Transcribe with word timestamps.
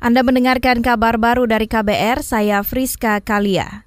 Anda 0.00 0.24
mendengarkan 0.24 0.80
kabar 0.80 1.20
baru 1.20 1.44
dari 1.44 1.68
KBR, 1.68 2.24
saya 2.24 2.64
Friska 2.64 3.20
Kalia. 3.20 3.84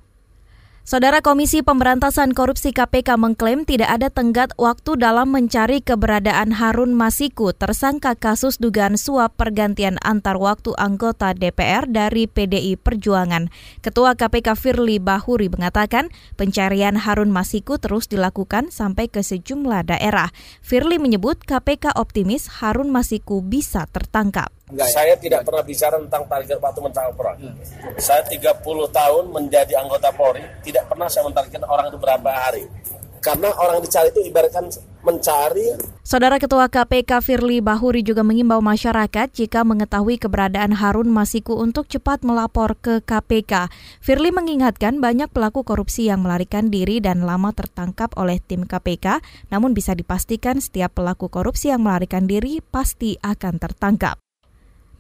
Saudara 0.86 1.26
Komisi 1.26 1.66
Pemberantasan 1.66 2.38
Korupsi 2.38 2.70
KPK 2.70 3.18
mengklaim 3.18 3.66
tidak 3.66 3.90
ada 3.90 4.14
tenggat 4.14 4.54
waktu 4.62 4.94
dalam 4.94 5.34
mencari 5.34 5.82
keberadaan 5.82 6.54
Harun 6.54 6.94
Masiku, 6.94 7.50
tersangka 7.50 8.14
kasus 8.14 8.62
dugaan 8.62 8.94
suap 8.94 9.34
pergantian 9.42 9.98
antar 10.06 10.38
waktu 10.38 10.78
anggota 10.78 11.34
DPR 11.34 11.90
dari 11.90 12.30
PDI 12.30 12.78
Perjuangan. 12.78 13.50
Ketua 13.82 14.14
KPK 14.14 14.54
Firly 14.54 15.02
Bahuri 15.02 15.50
mengatakan 15.50 16.14
pencarian 16.38 16.94
Harun 16.94 17.34
Masiku 17.34 17.82
terus 17.82 18.06
dilakukan 18.06 18.70
sampai 18.70 19.10
ke 19.10 19.26
sejumlah 19.26 19.90
daerah. 19.90 20.30
Firly 20.62 21.02
menyebut 21.02 21.42
KPK 21.42 21.98
optimis 21.98 22.62
Harun 22.62 22.94
Masiku 22.94 23.42
bisa 23.42 23.90
tertangkap. 23.90 24.54
Enggak, 24.72 24.90
ya? 24.90 24.94
saya 24.96 25.14
tidak 25.20 25.44
pernah 25.44 25.64
bicara 25.64 25.96
tentang 26.00 26.24
target 26.24 26.58
waktu 26.64 26.80
mencapai 26.80 27.14
Polri. 27.14 27.36
Hmm. 27.44 27.56
Saya 28.00 28.24
30 28.24 28.64
tahun 28.96 29.24
menjadi 29.28 29.74
anggota 29.76 30.10
Polri, 30.16 30.44
tidak 30.64 30.88
pernah 30.88 31.12
saya 31.12 31.28
mentargetkan 31.28 31.68
orang 31.68 31.92
itu 31.92 32.00
berapa 32.00 32.30
hari. 32.32 32.64
Karena 33.24 33.56
orang 33.56 33.80
dicari 33.80 34.12
itu 34.12 34.20
ibaratkan 34.28 34.68
mencari. 35.00 35.80
Saudara 36.04 36.36
Ketua 36.40 36.68
KPK 36.68 37.24
Firly 37.24 37.64
Bahuri 37.64 38.04
juga 38.04 38.20
mengimbau 38.20 38.60
masyarakat 38.60 39.32
jika 39.32 39.64
mengetahui 39.64 40.20
keberadaan 40.20 40.76
Harun 40.76 41.08
Masiku 41.08 41.56
untuk 41.56 41.88
cepat 41.88 42.24
melapor 42.28 42.76
ke 42.76 43.00
KPK. 43.00 43.72
Firly 44.04 44.36
mengingatkan 44.36 45.00
banyak 45.00 45.32
pelaku 45.32 45.64
korupsi 45.64 46.12
yang 46.12 46.24
melarikan 46.24 46.68
diri 46.68 47.00
dan 47.00 47.24
lama 47.24 47.56
tertangkap 47.56 48.12
oleh 48.20 48.44
tim 48.44 48.68
KPK, 48.68 49.24
namun 49.52 49.72
bisa 49.72 49.96
dipastikan 49.96 50.60
setiap 50.60 50.92
pelaku 50.96 51.32
korupsi 51.32 51.72
yang 51.72 51.84
melarikan 51.84 52.28
diri 52.28 52.60
pasti 52.60 53.16
akan 53.24 53.56
tertangkap. 53.56 54.23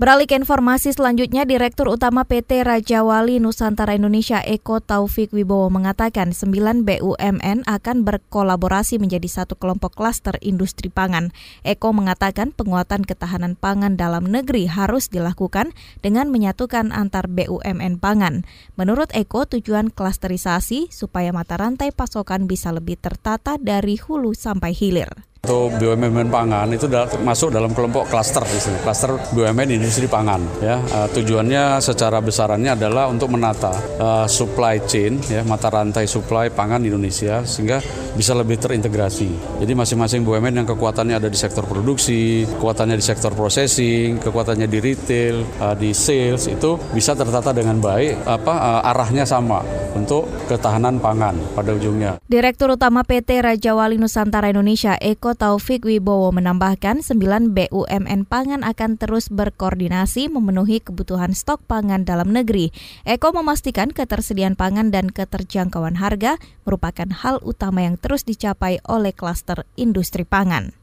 Beralih 0.03 0.27
ke 0.27 0.35
informasi 0.35 0.91
selanjutnya, 0.91 1.48
Direktur 1.48 1.88
Utama 1.88 2.27
PT 2.27 2.67
Raja 2.67 3.07
Wali 3.07 3.39
Nusantara 3.39 3.95
Indonesia 3.95 4.44
Eko 4.44 4.83
Taufik 4.83 5.31
Wibowo 5.31 5.72
mengatakan 5.72 6.36
9 6.36 6.83
BUMN 6.83 7.64
akan 7.64 7.97
berkolaborasi 8.03 9.00
menjadi 9.00 9.31
satu 9.31 9.55
kelompok 9.55 9.95
klaster 9.95 10.36
industri 10.44 10.92
pangan. 10.92 11.31
Eko 11.64 11.95
mengatakan 11.95 12.52
penguatan 12.52 13.08
ketahanan 13.08 13.55
pangan 13.55 13.95
dalam 13.95 14.27
negeri 14.27 14.67
harus 14.67 15.08
dilakukan 15.08 15.72
dengan 16.03 16.27
menyatukan 16.27 16.92
antar 16.92 17.31
BUMN 17.31 18.03
pangan. 18.03 18.44
Menurut 18.75 19.08
Eko, 19.16 19.47
tujuan 19.47 19.88
klasterisasi 19.88 20.92
supaya 20.92 21.31
mata 21.31 21.55
rantai 21.55 21.95
pasokan 21.95 22.44
bisa 22.44 22.75
lebih 22.75 22.99
tertata 22.99 23.55
dari 23.55 23.95
hulu 23.95 24.36
sampai 24.36 24.75
hilir. 24.75 25.31
Untuk 25.44 25.75
BUMN 25.75 26.31
pangan 26.31 26.72
itu 26.72 26.88
masuk 27.19 27.52
dalam 27.52 27.75
kelompok 27.75 28.08
klaster 28.08 28.47
di 28.47 28.55
sini, 28.63 28.80
klaster 28.80 29.11
BUMN 29.36 29.75
industri 29.75 30.08
pangan. 30.08 30.39
Ya, 30.63 30.80
uh, 30.80 31.11
tujuannya 31.11 31.83
secara 31.83 32.23
besarannya 32.23 32.80
adalah 32.80 33.11
untuk 33.11 33.27
menata 33.27 33.75
uh, 33.99 34.23
supply 34.23 34.80
chain, 34.88 35.19
ya, 35.27 35.44
mata 35.44 35.67
rantai 35.67 36.08
supply 36.08 36.47
pangan 36.47 36.88
Indonesia 36.88 37.44
sehingga 37.44 37.83
bisa 38.14 38.38
lebih 38.38 38.61
terintegrasi. 38.61 39.59
Jadi 39.61 39.73
masing-masing 39.73 40.22
BUMN 40.22 40.64
yang 40.64 40.67
kekuatannya 40.69 41.17
ada 41.17 41.30
di 41.30 41.38
sektor 41.38 41.66
produksi, 41.66 42.45
kekuatannya 42.45 42.97
di 42.97 43.05
sektor 43.05 43.33
processing, 43.33 44.22
kekuatannya 44.22 44.70
di 44.70 44.80
retail, 44.80 45.42
uh, 45.59 45.73
di 45.73 45.92
sales 45.92 46.45
itu 46.45 46.78
bisa 46.94 47.17
tertata 47.17 47.52
dengan 47.52 47.81
baik, 47.81 48.25
apa 48.25 48.53
uh, 48.53 48.89
arahnya 48.94 49.25
sama 49.25 49.66
untuk 49.94 50.30
ketahanan 50.50 50.97
pangan 50.97 51.38
pada 51.53 51.73
ujungnya. 51.73 52.17
Direktur 52.25 52.73
Utama 52.73 53.05
PT 53.05 53.42
Raja 53.42 53.73
Wali 53.78 53.97
Nusantara 53.97 54.50
Indonesia 54.50 54.98
Eko 54.98 55.38
Taufik 55.38 55.86
Wibowo 55.86 56.33
menambahkan 56.33 57.05
9 57.05 57.53
BUMN 57.53 58.25
pangan 58.25 58.61
akan 58.66 58.98
terus 58.98 59.30
berkoordinasi 59.30 60.30
memenuhi 60.30 60.81
kebutuhan 60.81 61.33
stok 61.38 61.66
pangan 61.66 62.05
dalam 62.05 62.33
negeri. 62.33 62.73
Eko 63.05 63.33
memastikan 63.33 63.94
ketersediaan 63.94 64.58
pangan 64.58 64.89
dan 64.89 65.09
keterjangkauan 65.14 65.98
harga 65.98 66.38
merupakan 66.66 67.09
hal 67.14 67.38
utama 67.45 67.86
yang 67.86 67.95
terus 68.03 68.27
dicapai 68.27 68.83
oleh 68.83 69.15
klaster 69.15 69.64
industri 69.80 70.27
pangan. 70.27 70.75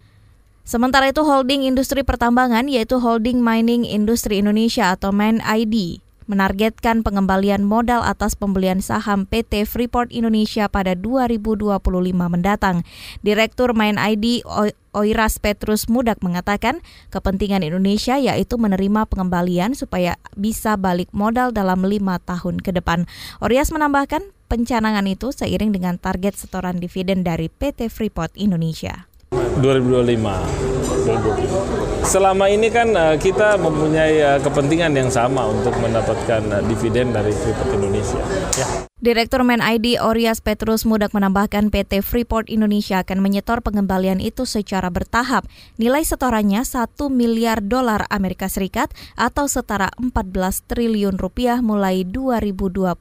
Sementara 0.65 1.13
itu 1.13 1.21
holding 1.21 1.69
industri 1.69 2.01
pertambangan 2.01 2.65
yaitu 2.73 2.97
Holding 2.97 3.45
Mining 3.45 3.85
Industri 3.85 4.41
Indonesia 4.41 4.97
atau 4.97 5.13
MIND 5.13 5.45
ID 5.45 6.01
menargetkan 6.31 7.03
pengembalian 7.03 7.67
modal 7.67 8.07
atas 8.07 8.39
pembelian 8.39 8.79
saham 8.79 9.27
PT 9.27 9.67
Freeport 9.67 10.15
Indonesia 10.15 10.71
pada 10.71 10.95
2025 10.95 11.83
mendatang. 12.15 12.87
Direktur 13.27 13.75
Main 13.75 13.99
ID 13.99 14.47
Oiras 14.95 15.43
Petrus 15.43 15.91
Mudak 15.91 16.23
mengatakan 16.23 16.79
kepentingan 17.11 17.67
Indonesia 17.67 18.15
yaitu 18.15 18.55
menerima 18.55 19.11
pengembalian 19.11 19.75
supaya 19.75 20.15
bisa 20.39 20.79
balik 20.79 21.11
modal 21.11 21.51
dalam 21.51 21.83
lima 21.83 22.23
tahun 22.23 22.63
ke 22.63 22.79
depan. 22.79 23.11
Orias 23.43 23.75
menambahkan 23.75 24.23
pencanangan 24.47 25.11
itu 25.11 25.35
seiring 25.35 25.75
dengan 25.75 25.99
target 25.99 26.39
setoran 26.39 26.79
dividen 26.79 27.27
dari 27.27 27.51
PT 27.51 27.91
Freeport 27.91 28.39
Indonesia. 28.39 29.11
2025 29.31 31.80
Selama 32.11 32.51
ini 32.51 32.67
kan 32.75 32.91
uh, 32.91 33.15
kita 33.15 33.55
mempunyai 33.55 34.19
uh, 34.19 34.39
kepentingan 34.43 34.91
yang 34.99 35.07
sama 35.07 35.47
untuk 35.47 35.71
mendapatkan 35.79 36.43
uh, 36.43 36.59
dividen 36.67 37.15
dari 37.15 37.31
Freeport 37.31 37.71
Indonesia. 37.71 38.19
Ya. 38.59 38.90
Direktur 39.01 39.41
Men 39.49 39.65
ID 39.65 39.97
Orias 39.97 40.45
Petrus 40.45 40.85
Mudak 40.85 41.17
menambahkan 41.17 41.73
PT 41.73 42.05
Freeport 42.05 42.53
Indonesia 42.53 43.01
akan 43.01 43.25
menyetor 43.25 43.65
pengembalian 43.65 44.21
itu 44.21 44.45
secara 44.45 44.93
bertahap. 44.93 45.49
Nilai 45.81 46.05
setorannya 46.05 46.61
1 46.69 47.01
miliar 47.09 47.65
dolar 47.65 48.05
Amerika 48.13 48.53
Serikat 48.53 48.93
atau 49.17 49.49
setara 49.49 49.89
14 49.97 50.69
triliun 50.69 51.17
rupiah 51.17 51.65
mulai 51.65 52.05
2022 52.05 53.01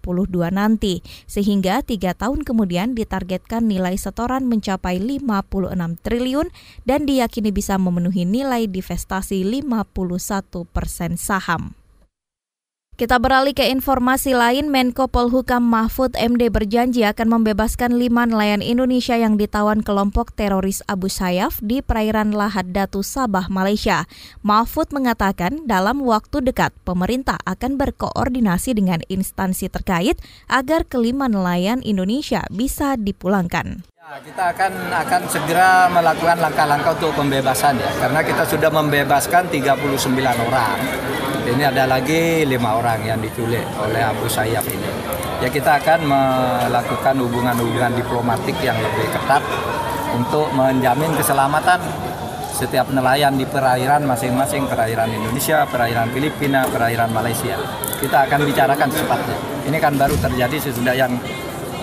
nanti. 0.56 1.04
Sehingga 1.28 1.84
tiga 1.84 2.16
tahun 2.16 2.48
kemudian 2.48 2.96
ditargetkan 2.96 3.68
nilai 3.68 4.00
setoran 4.00 4.48
mencapai 4.48 5.04
56 5.04 6.00
triliun 6.00 6.48
dan 6.88 7.04
diyakini 7.04 7.52
bisa 7.52 7.76
memenuhi 7.76 8.24
nilai 8.24 8.72
divestasi 8.72 9.44
51 9.44 10.64
persen 10.64 11.20
saham. 11.20 11.79
Kita 13.00 13.16
beralih 13.16 13.56
ke 13.56 13.64
informasi 13.64 14.36
lain, 14.36 14.68
Menko 14.68 15.08
Polhukam 15.08 15.64
Mahfud 15.64 16.20
MD 16.20 16.52
berjanji 16.52 17.08
akan 17.08 17.40
membebaskan 17.40 17.96
lima 17.96 18.28
nelayan 18.28 18.60
Indonesia 18.60 19.16
yang 19.16 19.40
ditawan 19.40 19.80
kelompok 19.88 20.36
teroris 20.36 20.84
Abu 20.84 21.08
Sayyaf 21.08 21.64
di 21.64 21.80
perairan 21.80 22.36
Lahad 22.36 22.76
Datu 22.76 23.00
Sabah, 23.00 23.48
Malaysia. 23.48 24.04
Mahfud 24.44 24.92
mengatakan 24.92 25.64
dalam 25.64 26.04
waktu 26.04 26.44
dekat 26.44 26.76
pemerintah 26.84 27.40
akan 27.48 27.80
berkoordinasi 27.80 28.76
dengan 28.76 29.00
instansi 29.08 29.72
terkait 29.72 30.20
agar 30.52 30.84
kelima 30.84 31.32
nelayan 31.32 31.80
Indonesia 31.88 32.44
bisa 32.52 33.00
dipulangkan. 33.00 33.88
Ya, 33.96 34.20
kita 34.28 34.52
akan 34.52 34.72
akan 34.92 35.22
segera 35.32 35.88
melakukan 35.88 36.36
langkah-langkah 36.44 37.00
untuk 37.00 37.16
pembebasan 37.16 37.80
ya, 37.80 37.96
karena 37.96 38.20
kita 38.28 38.44
sudah 38.44 38.68
membebaskan 38.68 39.48
39 39.48 39.88
orang 40.52 41.19
ini 41.50 41.64
ada 41.66 41.90
lagi 41.90 42.46
lima 42.46 42.78
orang 42.78 43.02
yang 43.02 43.18
diculik 43.18 43.66
oleh 43.82 44.02
Abu 44.06 44.30
Sayyaf 44.30 44.66
ini. 44.70 44.90
Ya 45.42 45.50
kita 45.50 45.82
akan 45.82 46.06
melakukan 46.06 47.16
hubungan-hubungan 47.18 47.96
diplomatik 47.98 48.54
yang 48.62 48.78
lebih 48.78 49.08
ketat 49.10 49.42
untuk 50.14 50.52
menjamin 50.54 51.10
keselamatan 51.18 51.80
setiap 52.54 52.92
nelayan 52.92 53.40
di 53.40 53.48
perairan 53.48 54.04
masing-masing 54.04 54.68
perairan 54.68 55.10
Indonesia, 55.10 55.64
perairan 55.64 56.12
Filipina, 56.12 56.68
perairan 56.68 57.10
Malaysia. 57.16 57.56
Kita 57.98 58.28
akan 58.28 58.40
bicarakan 58.44 58.90
secepatnya. 58.92 59.38
Ini 59.66 59.78
kan 59.80 59.96
baru 59.96 60.16
terjadi 60.20 60.58
sesudah 60.60 60.94
yang 60.94 61.16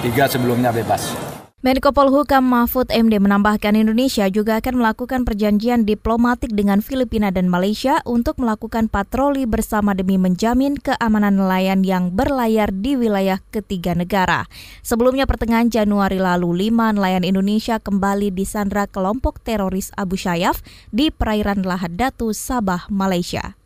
tiga 0.04 0.28
sebelumnya 0.28 0.70
bebas. 0.70 1.25
Menko 1.66 1.90
Polhukam 1.90 2.46
Mahfud 2.46 2.94
MD 2.94 3.18
menambahkan 3.18 3.74
Indonesia 3.74 4.30
juga 4.30 4.62
akan 4.62 4.78
melakukan 4.78 5.26
perjanjian 5.26 5.82
diplomatik 5.82 6.54
dengan 6.54 6.78
Filipina 6.78 7.34
dan 7.34 7.50
Malaysia 7.50 7.98
untuk 8.06 8.38
melakukan 8.38 8.86
patroli 8.86 9.50
bersama 9.50 9.90
demi 9.90 10.14
menjamin 10.14 10.78
keamanan 10.78 11.42
nelayan 11.42 11.82
yang 11.82 12.14
berlayar 12.14 12.70
di 12.70 12.94
wilayah 12.94 13.42
ketiga 13.50 13.98
negara. 13.98 14.46
Sebelumnya 14.86 15.26
pertengahan 15.26 15.66
Januari 15.66 16.22
lalu, 16.22 16.70
lima 16.70 16.94
nelayan 16.94 17.26
Indonesia 17.26 17.82
kembali 17.82 18.30
disandra 18.30 18.86
kelompok 18.86 19.42
teroris 19.42 19.90
Abu 19.98 20.14
Sayyaf 20.14 20.62
di 20.94 21.10
perairan 21.10 21.66
Lahad 21.66 21.98
Datu, 21.98 22.30
Sabah, 22.30 22.86
Malaysia. 22.94 23.58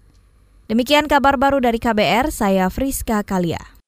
Demikian 0.72 1.04
kabar 1.04 1.36
baru 1.36 1.60
dari 1.60 1.76
KBR, 1.76 2.32
saya 2.32 2.72
Friska 2.72 3.20
Kalia. 3.28 3.79